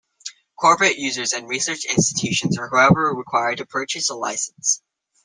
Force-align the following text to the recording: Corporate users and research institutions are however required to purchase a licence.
Corporate 0.59 0.97
users 0.97 1.31
and 1.31 1.47
research 1.47 1.85
institutions 1.85 2.57
are 2.57 2.67
however 2.75 3.13
required 3.15 3.59
to 3.59 3.67
purchase 3.67 4.09
a 4.09 4.15
licence. 4.15 4.81